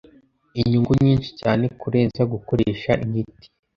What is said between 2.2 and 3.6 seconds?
gukoresha imiti